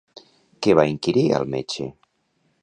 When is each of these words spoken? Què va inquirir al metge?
Què 0.67 0.73
va 0.79 0.85
inquirir 0.93 1.27
al 1.41 1.47
metge? 1.57 1.89